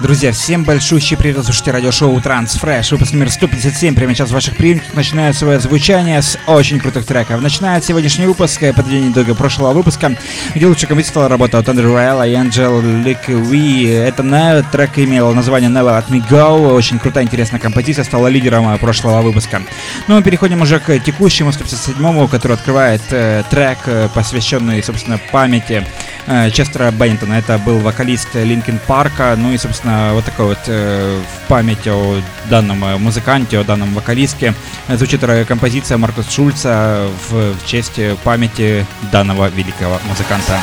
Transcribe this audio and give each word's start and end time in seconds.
Друзья, 0.00 0.32
всем 0.32 0.64
большущий 0.64 1.16
привет, 1.16 1.44
слушайте 1.44 1.70
радиошоу 1.70 2.20
Трансфреш, 2.20 2.90
выпуск 2.90 3.12
номер 3.12 3.30
157, 3.30 3.94
прямо 3.94 4.12
сейчас 4.12 4.30
в 4.30 4.32
ваших 4.32 4.56
приемниках 4.56 4.92
начинает 4.94 5.36
свое 5.36 5.60
звучание 5.60 6.20
с 6.20 6.36
очень 6.46 6.80
крутых 6.80 7.06
треков. 7.06 7.40
Начинает 7.40 7.84
сегодняшний 7.84 8.26
выпуск 8.26 8.60
подведение 8.74 9.12
итога 9.12 9.34
прошлого 9.36 9.72
выпуска, 9.72 10.16
где 10.54 10.66
лучше 10.66 10.88
композитор 10.88 11.30
работал 11.30 11.60
от 11.60 11.68
Andrew 11.68 11.94
Rail 11.94 12.28
и 12.28 12.34
Lick 12.34 13.28
We. 13.28 13.88
Это 13.88 14.66
трек 14.72 14.98
имел 14.98 15.32
название 15.32 15.70
Never 15.70 15.96
Let 15.96 16.08
Me 16.08 16.28
Go, 16.28 16.74
очень 16.74 16.98
крутая, 16.98 17.24
интересная 17.24 17.60
композиция, 17.60 18.04
стала 18.04 18.26
лидером 18.26 18.76
прошлого 18.78 19.22
выпуска. 19.22 19.62
Ну, 20.08 20.16
мы 20.16 20.22
переходим 20.22 20.60
уже 20.60 20.80
к 20.80 20.98
текущему 20.98 21.50
157-му, 21.50 22.26
который 22.28 22.54
открывает 22.54 23.02
э, 23.10 23.44
трек, 23.48 23.78
э, 23.86 24.08
посвященный, 24.12 24.82
собственно, 24.82 25.20
памяти 25.30 25.86
э, 25.86 26.03
Честера 26.52 26.90
Беннитона. 26.90 27.34
Это 27.34 27.58
был 27.58 27.78
вокалист 27.78 28.34
Линкен 28.34 28.78
Парка, 28.86 29.34
ну 29.36 29.52
и, 29.52 29.58
собственно, 29.58 30.10
вот 30.14 30.24
такой 30.24 30.46
вот 30.46 30.58
э, 30.66 31.20
в 31.20 31.48
память 31.48 31.86
о 31.86 32.20
данном 32.48 32.84
э, 32.84 32.96
музыканте, 32.96 33.58
о 33.58 33.64
данном 33.64 33.94
вокалистке 33.94 34.54
звучит 34.88 35.20
композиция 35.46 35.98
Маркус 35.98 36.30
Шульца 36.30 37.08
в, 37.30 37.54
в 37.54 37.66
честь 37.66 38.00
памяти 38.22 38.86
данного 39.12 39.48
великого 39.48 40.00
музыканта. 40.08 40.58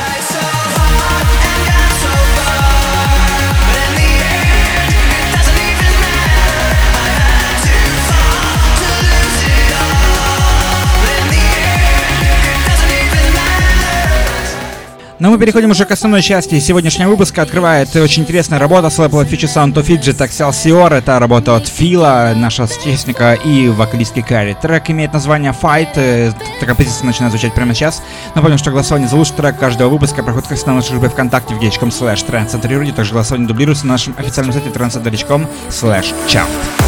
Но 15.22 15.30
мы 15.30 15.38
переходим 15.38 15.70
уже 15.70 15.84
к 15.84 15.90
основной 15.92 16.20
части 16.20 16.58
сегодняшнего 16.58 17.10
выпуска. 17.10 17.42
Открывает 17.42 17.94
очень 17.94 18.24
интересная 18.24 18.58
работа 18.58 18.90
с 18.90 18.98
лейбла 18.98 19.22
Future 19.22 19.46
Sound 19.46 19.74
of 19.74 19.86
Fidget 19.86 20.18
Excelsior. 20.18 20.92
Это 20.92 21.16
работа 21.20 21.54
от 21.54 21.68
Фила, 21.68 22.32
нашего 22.34 22.66
техника 22.66 23.34
и 23.34 23.68
вокалистки 23.68 24.20
Карри. 24.20 24.56
Трек 24.60 24.90
имеет 24.90 25.12
название 25.12 25.52
Fight. 25.52 25.90
Эта 25.94 26.66
композиция 26.66 27.06
начинает 27.06 27.30
звучать 27.30 27.54
прямо 27.54 27.72
сейчас. 27.72 28.02
Напомню, 28.34 28.58
что 28.58 28.72
голосование 28.72 29.08
за 29.08 29.14
лучший 29.14 29.36
трек 29.36 29.56
каждого 29.60 29.90
выпуска 29.90 30.24
проходит 30.24 30.48
как 30.48 30.66
на 30.66 30.74
нашей 30.74 30.90
группе 30.98 31.10
ВКонтакте 31.10 31.54
в 31.54 31.60
slash 31.60 32.26
trendcenter 32.26 32.92
Также 32.92 33.12
голосование 33.12 33.46
дублируется 33.46 33.86
на 33.86 33.92
нашем 33.92 34.16
официальном 34.18 34.52
сайте 34.52 34.70
trendcenter.com 34.70 35.46
slash 35.70 36.12
chart. 36.26 36.81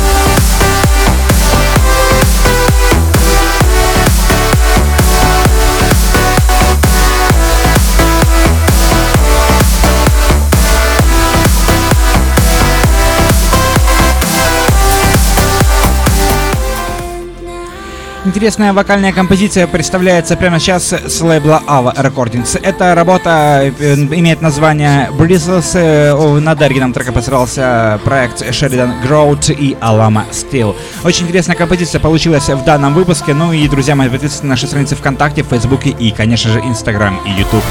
Интересная 18.27 18.72
вокальная 18.72 19.12
композиция 19.12 19.67
представляется 19.67 20.34
прямо 20.36 20.58
сейчас 20.58 20.94
с 20.94 21.20
лейбла 21.20 21.62
Ava 21.67 21.94
Recordings. 21.94 22.58
Эта 22.62 22.94
работа 22.94 23.70
э, 23.78 23.94
имеет 23.94 24.41
название 24.41 25.11
Bristles. 25.11 25.72
Э, 25.75 26.41
над 26.41 26.62
оригиналом 26.62 26.95
трека 26.95 27.12
постарался 27.12 28.00
проект 28.02 28.41
Sheridan 28.41 28.95
Growth 29.06 29.52
и 29.52 29.75
Alama 29.75 30.25
Steel. 30.30 30.75
Очень 31.05 31.27
интересная 31.27 31.55
композиция 31.55 32.00
получилась 32.00 32.48
в 32.48 32.64
данном 32.64 32.95
выпуске. 32.95 33.34
Ну 33.34 33.52
и, 33.52 33.69
друзья 33.69 33.95
мои, 33.95 34.08
подписывайтесь 34.08 34.42
на 34.42 34.50
наши 34.50 34.67
страницы 34.69 34.97
ВКонтакте, 34.97 35.42
Фейсбуке 35.42 35.91
и, 35.91 36.11
конечно 36.11 36.50
же, 36.50 36.61
Инстаграм 36.61 37.20
и 37.27 37.30
Ютуб. 37.30 37.62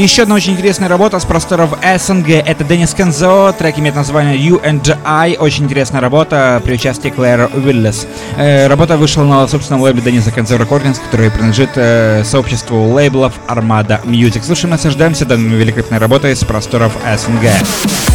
Еще 0.00 0.22
одна 0.22 0.34
очень 0.34 0.54
интересная 0.54 0.88
работа 0.88 1.18
с 1.18 1.26
просторов 1.26 1.76
СНГ. 1.82 2.30
Это 2.30 2.64
Денис 2.64 2.94
Кензо. 2.94 3.54
Трек 3.58 3.78
имеет 3.78 3.94
название 3.94 4.38
You 4.38 4.58
and 4.64 4.96
I. 5.04 5.36
Очень 5.38 5.64
интересная 5.64 6.00
работа 6.00 6.62
при 6.64 6.72
участии 6.72 7.10
Клэр 7.10 7.50
Уиллес. 7.52 8.06
Э, 8.38 8.66
работа 8.66 8.96
вышла 8.96 9.24
на 9.24 9.46
собственном 9.46 9.82
лейбле 9.82 10.00
Дениса 10.00 10.30
Кензо 10.30 10.56
Recordings, 10.56 10.98
который 10.98 11.30
принадлежит 11.30 11.72
э, 11.74 12.24
сообществу 12.24 12.90
лейблов 12.94 13.34
Armada 13.46 14.02
Music. 14.04 14.42
Слушаем, 14.42 14.70
наслаждаемся 14.70 15.26
данной 15.26 15.58
великолепной 15.58 15.98
работой 15.98 16.34
с 16.34 16.44
просторов 16.44 16.96
СНГ. 17.04 18.09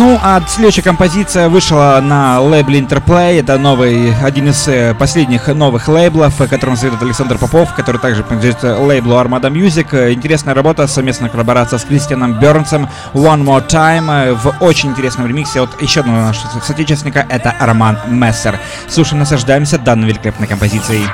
Ну, 0.00 0.18
а 0.22 0.40
следующая 0.48 0.80
композиция 0.80 1.50
вышла 1.50 2.00
на 2.02 2.40
лейбле 2.40 2.80
Interplay. 2.80 3.38
Это 3.38 3.58
новый, 3.58 4.14
один 4.24 4.48
из 4.48 4.66
э, 4.66 4.94
последних 4.94 5.48
новых 5.48 5.88
лейблов, 5.88 6.38
которым 6.38 6.78
советует 6.78 7.02
Александр 7.02 7.36
Попов, 7.36 7.74
который 7.74 8.00
также 8.00 8.24
принадлежит 8.24 8.62
лейблу 8.62 9.16
Armada 9.16 9.52
Music. 9.52 10.14
Интересная 10.14 10.54
работа, 10.54 10.86
совместная 10.86 11.28
коллаборация 11.28 11.78
с 11.78 11.84
Кристианом 11.84 12.40
Бернсом. 12.40 12.88
One 13.12 13.44
More 13.44 13.68
Time 13.68 14.32
в 14.32 14.64
очень 14.64 14.88
интересном 14.88 15.26
ремиксе 15.26 15.60
от 15.60 15.82
еще 15.82 16.00
одного 16.00 16.22
нашего 16.22 16.60
соотечественника, 16.60 17.26
это 17.28 17.54
Роман 17.60 17.98
Мессер. 18.08 18.58
Слушаем, 18.88 19.18
наслаждаемся 19.18 19.76
данной 19.76 20.08
великолепной 20.08 20.46
композицией. 20.46 21.04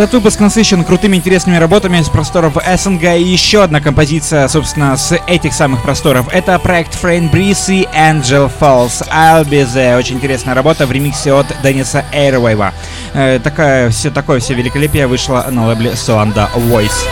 Этот 0.00 0.14
выпуск 0.14 0.40
насыщен 0.40 0.82
крутыми 0.82 1.16
интересными 1.16 1.58
работами 1.58 2.00
с 2.00 2.08
просторов 2.08 2.54
СНГ 2.54 3.02
и 3.18 3.22
еще 3.22 3.62
одна 3.62 3.82
композиция, 3.82 4.48
собственно, 4.48 4.96
с 4.96 5.14
этих 5.26 5.52
самых 5.52 5.82
просторов. 5.82 6.26
Это 6.32 6.58
проект 6.58 6.94
Frame 6.94 7.30
Breeze 7.30 7.70
и 7.70 7.88
Angel 7.94 8.50
Falls. 8.58 9.06
I'll 9.10 9.44
be 9.44 9.62
there. 9.62 9.98
Очень 9.98 10.16
интересная 10.16 10.54
работа 10.54 10.86
в 10.86 10.92
ремиксе 10.92 11.34
от 11.34 11.54
Дениса 11.62 12.06
Эйрвейва. 12.12 12.72
Э, 13.12 13.40
такая, 13.44 13.90
все, 13.90 14.10
такое 14.10 14.40
все 14.40 14.54
великолепие 14.54 15.06
вышло 15.06 15.46
на 15.50 15.66
лейбле 15.66 15.90
Soanda 15.90 16.48
Voice. 16.54 17.06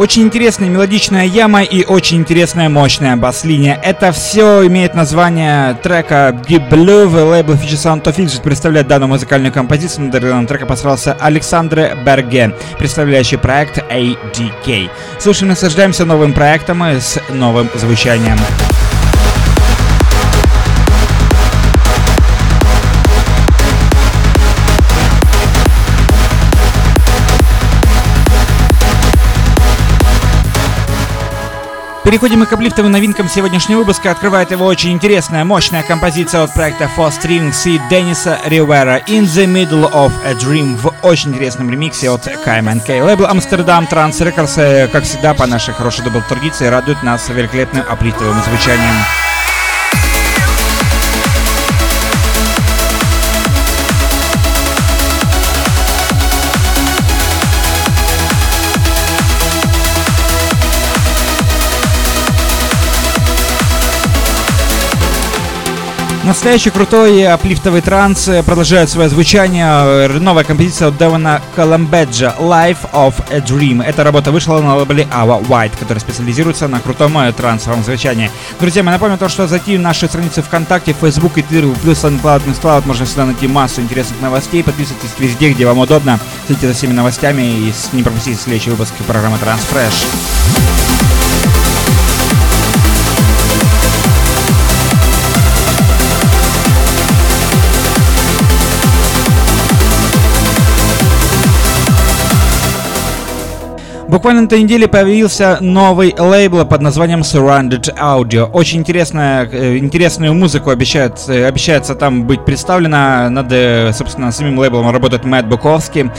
Очень 0.00 0.22
интересная 0.22 0.70
мелодичная 0.70 1.26
яма 1.26 1.62
и 1.62 1.84
очень 1.84 2.16
интересная 2.16 2.70
мощная 2.70 3.18
бас-линия. 3.18 3.78
Это 3.82 4.12
все 4.12 4.66
имеет 4.66 4.94
название 4.94 5.74
трека 5.74 6.40
Deep 6.48 6.70
Blue. 6.70 7.06
Лейбл 7.06 7.52
Future 7.52 7.74
Sound 7.74 8.04
of 8.04 8.16
Fidget 8.16 8.40
представляет 8.40 8.88
данную 8.88 9.10
музыкальную 9.10 9.52
композицию. 9.52 10.06
На 10.06 10.12
данном 10.12 10.46
треке 10.46 10.64
постарался 10.64 11.12
Александр 11.20 11.98
Берге, 12.02 12.54
представляющий 12.78 13.36
проект 13.36 13.76
ADK. 13.76 14.88
Слушаем, 15.18 15.50
наслаждаемся 15.50 16.06
новым 16.06 16.32
проектом 16.32 16.82
с 16.82 17.20
новым 17.28 17.68
звучанием. 17.74 18.38
Переходим 32.10 32.44
к 32.44 32.52
аплифтовым 32.52 32.90
новинкам 32.90 33.28
сегодняшнего 33.28 33.78
выпуска. 33.78 34.10
Открывает 34.10 34.50
его 34.50 34.66
очень 34.66 34.90
интересная, 34.90 35.44
мощная 35.44 35.84
композиция 35.84 36.42
от 36.42 36.52
проекта 36.52 36.90
Four 36.96 37.12
Strings 37.12 37.70
и 37.70 37.80
Denise 37.88 38.40
Rivera 38.46 38.98
In 39.06 39.26
the 39.26 39.46
Middle 39.46 39.88
of 39.92 40.12
a 40.24 40.32
Dream 40.32 40.76
в 40.76 40.92
очень 41.06 41.30
интересном 41.30 41.70
ремиксе 41.70 42.10
от 42.10 42.26
KMNK. 42.26 43.04
Лейбл 43.04 43.26
Amsterdam 43.26 43.86
Trance 43.86 44.20
Records, 44.20 44.88
как 44.88 45.04
всегда, 45.04 45.34
по 45.34 45.46
нашей 45.46 45.72
хорошей 45.72 46.04
доброй 46.04 46.20
традиции, 46.28 46.66
радует 46.66 47.00
нас 47.04 47.28
великолепным 47.28 47.84
аплифтовым 47.88 48.42
звучанием. 48.42 49.29
Настоящий 66.30 66.70
крутой 66.70 67.26
аплифтовый 67.26 67.80
транс 67.80 68.30
продолжает 68.46 68.88
свое 68.88 69.08
звучание. 69.08 70.06
Новая 70.20 70.44
композиция 70.44 70.86
от 70.86 70.96
Девона 70.96 71.42
Коломбеджа 71.56 72.36
Life 72.38 72.88
of 72.92 73.14
a 73.32 73.38
Dream. 73.38 73.84
Эта 73.84 74.04
работа 74.04 74.30
вышла 74.30 74.60
на 74.60 74.76
лейбле 74.76 75.08
Ava 75.10 75.44
White, 75.44 75.72
который 75.76 75.98
специализируется 75.98 76.68
на 76.68 76.78
крутом 76.78 77.18
трансовом 77.32 77.82
звучании. 77.82 78.30
Друзья, 78.60 78.84
мы 78.84 78.92
напомним 78.92 79.18
то, 79.18 79.28
что 79.28 79.48
зайти 79.48 79.76
в 79.76 79.80
наши 79.80 80.06
страницы 80.06 80.40
ВКонтакте, 80.42 80.94
Facebook 81.00 81.36
и 81.36 81.40
Twitter, 81.40 81.76
плюс 81.82 82.04
SoundCloud, 82.04 82.42
MixCloud, 82.46 82.86
можно 82.86 83.06
всегда 83.06 83.26
найти 83.26 83.48
массу 83.48 83.80
интересных 83.80 84.20
новостей. 84.20 84.62
Подписывайтесь 84.62 85.10
везде, 85.18 85.50
где 85.50 85.66
вам 85.66 85.78
удобно. 85.78 86.20
Следите 86.46 86.68
за 86.68 86.74
всеми 86.74 86.92
новостями 86.92 87.42
и 87.42 87.72
не 87.90 88.04
пропустите 88.04 88.38
следующий 88.40 88.70
выпуск 88.70 88.92
программы 89.04 89.36
Transfresh. 89.38 90.99
Буквально 104.10 104.40
на 104.40 104.46
этой 104.46 104.60
неделе 104.60 104.88
появился 104.88 105.58
новый 105.60 106.12
лейбл 106.18 106.64
под 106.64 106.82
названием 106.82 107.20
Surrounded 107.20 107.96
Audio. 107.96 108.50
Очень 108.50 108.80
интересная, 108.80 109.48
э, 109.48 109.78
интересную 109.78 110.34
музыку 110.34 110.70
обещает, 110.70 111.20
э, 111.28 111.46
обещается 111.46 111.94
там 111.94 112.24
быть 112.24 112.44
представлена. 112.44 113.30
Над, 113.30 113.52
э, 113.52 113.92
собственно, 113.92 114.32
самим 114.32 114.58
лейблом 114.58 114.90
работает 114.90 115.24
Мэтт 115.24 115.46
Буковский, 115.46 116.10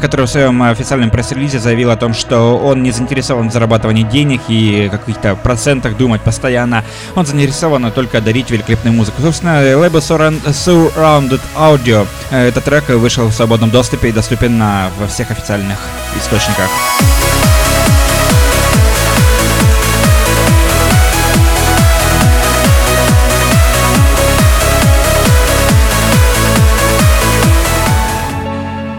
который 0.00 0.24
в 0.24 0.30
своем 0.30 0.62
официальном 0.62 1.10
пресс-релизе 1.10 1.58
заявил 1.58 1.90
о 1.90 1.96
том, 1.96 2.14
что 2.14 2.56
он 2.56 2.82
не 2.82 2.92
заинтересован 2.92 3.50
в 3.50 3.52
зарабатывании 3.52 4.04
денег 4.04 4.40
и 4.48 4.88
каких-то 4.90 5.36
процентах 5.36 5.98
думать 5.98 6.22
постоянно. 6.22 6.82
Он 7.14 7.26
заинтересован 7.26 7.92
только 7.92 8.22
дарить 8.22 8.50
великолепную 8.50 8.96
музыку. 8.96 9.20
Собственно, 9.20 9.60
лейбл 9.76 9.98
Surrounded 9.98 11.40
Audio. 11.58 12.06
Этот 12.30 12.64
трек 12.64 12.88
вышел 12.88 13.26
в 13.26 13.34
свободном 13.34 13.68
доступе 13.68 14.08
и 14.08 14.12
доступен 14.12 14.56
на, 14.56 14.88
во 14.98 15.06
всех 15.08 15.30
официальных 15.30 15.76
Isso, 16.16 16.28
Koshnikar. 16.28 17.53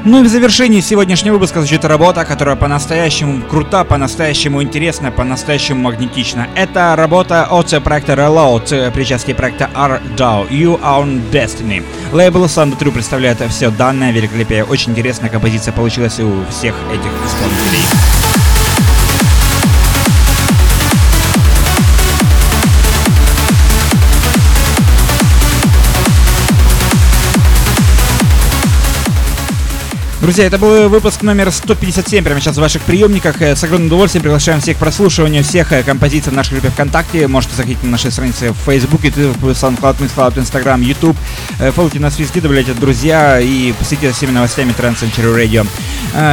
Ну 0.05 0.19
и 0.19 0.23
в 0.23 0.27
завершении 0.27 0.81
сегодняшнего 0.81 1.33
выпуска 1.33 1.61
звучит 1.61 1.83
работа, 1.83 2.25
которая 2.25 2.55
по-настоящему 2.55 3.41
крута, 3.41 3.83
по-настоящему 3.83 4.61
интересна, 4.61 5.11
по-настоящему 5.11 5.81
магнетична. 5.81 6.47
Это 6.53 6.93
работа 6.95 7.47
от 7.49 7.73
проекта 7.83 8.13
Reload, 8.13 8.91
причастие 8.91 9.35
проекта 9.35 9.67
R-DAO, 9.73 10.47
You 10.51 10.79
Own 10.79 11.31
Destiny. 11.31 11.83
Лейбл 12.13 12.45
Sound 12.45 12.77
True 12.77 12.91
представляет 12.91 13.39
все 13.49 13.71
данное 13.71 14.11
великолепие. 14.11 14.63
Очень 14.63 14.91
интересная 14.91 15.31
композиция 15.31 15.73
получилась 15.73 16.19
у 16.19 16.45
всех 16.51 16.75
этих 16.93 17.11
исполнителей. 17.25 18.24
Друзья, 30.25 30.45
это 30.45 30.57
был 30.57 30.89
выпуск 30.89 31.21
номер 31.21 31.51
157 31.51 32.23
прямо 32.23 32.41
сейчас 32.41 32.57
в 32.57 32.59
ваших 32.59 32.81
приемниках. 32.81 33.43
Э, 33.43 33.55
с 33.55 33.63
огромным 33.63 33.89
удовольствием 33.89 34.23
приглашаем 34.23 34.59
всех 34.59 34.77
к 34.77 34.79
прослушиванию 34.79 35.43
всех 35.43 35.71
э, 35.71 35.83
композиций 35.83 36.31
в 36.31 36.35
нашей 36.35 36.53
группе 36.53 36.69
ВКонтакте. 36.69 37.27
Можете 37.27 37.55
заходить 37.55 37.83
на 37.83 37.91
наши 37.91 38.09
страницы 38.09 38.51
в 38.51 38.55
Фейсбуке, 38.65 39.09
SoundCloud, 39.09 39.99
MixCloud, 39.99 40.39
Instagram, 40.39 40.81
YouTube. 40.81 41.15
Э, 41.59 41.69
фолловите 41.69 41.99
нас 41.99 42.17
везде, 42.17 42.41
добавляйте 42.41 42.73
друзья 42.73 43.39
и 43.39 43.71
посетите 43.73 44.13
всеми 44.13 44.31
новостями 44.31 44.73
Trans 44.75 44.95
Century 44.99 45.31
Radio. 45.31 45.67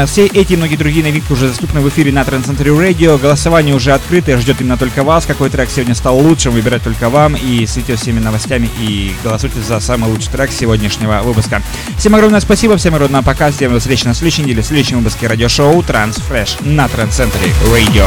Все 0.07 0.27
эти 0.27 0.55
и 0.55 0.57
многие 0.57 0.77
другие 0.77 1.05
новинки 1.05 1.31
уже 1.31 1.49
доступны 1.49 1.81
в 1.81 1.89
эфире 1.91 2.13
на 2.13 2.23
Trans 2.23 2.47
Century 2.47 2.75
Radio. 2.75 3.21
Голосование 3.21 3.75
уже 3.75 3.93
открыто, 3.93 4.39
ждет 4.39 4.63
именно 4.63 4.79
только 4.79 5.03
вас. 5.03 5.27
Какой 5.27 5.51
трек 5.51 5.69
сегодня 5.69 5.95
стал 5.95 6.17
лучшим, 6.17 6.53
выбирать 6.55 6.83
только 6.83 7.11
вам. 7.11 7.35
И 7.35 7.67
следите 7.67 7.97
всеми 7.97 8.21
новостями 8.21 8.71
и 8.81 9.13
голосуйте 9.23 9.61
за 9.61 9.81
самый 9.81 10.11
лучший 10.11 10.33
трек 10.33 10.51
сегодняшнего 10.51 11.21
выпуска. 11.23 11.61
Всем 11.99 12.15
огромное 12.15 12.41
спасибо, 12.41 12.79
всем 12.79 12.95
огромное 12.95 13.21
пока, 13.21 13.51
всем 13.51 13.82
встречи 13.83 14.07
на 14.07 14.15
следующей 14.15 14.43
неделе 14.43 14.63
в 14.63 14.67
следующем 14.67 14.99
выпуске 14.99 15.27
радиошоу 15.27 15.81
Transfresh 15.81 16.65
на 16.65 16.87
Трансцентре 16.87 17.53
Radio. 17.67 18.07